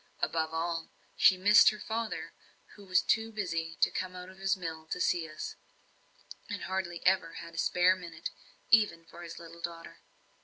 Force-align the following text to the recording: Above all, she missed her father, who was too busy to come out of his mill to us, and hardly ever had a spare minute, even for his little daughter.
Above 0.19 0.51
all, 0.51 0.89
she 1.15 1.37
missed 1.37 1.69
her 1.69 1.79
father, 1.79 2.33
who 2.73 2.85
was 2.87 3.03
too 3.03 3.31
busy 3.31 3.77
to 3.79 3.91
come 3.91 4.15
out 4.15 4.29
of 4.29 4.39
his 4.39 4.57
mill 4.57 4.87
to 4.87 4.97
us, 5.27 5.55
and 6.49 6.63
hardly 6.63 7.05
ever 7.05 7.33
had 7.33 7.53
a 7.53 7.57
spare 7.59 7.95
minute, 7.95 8.31
even 8.71 9.05
for 9.05 9.21
his 9.21 9.37
little 9.37 9.61
daughter. 9.61 9.99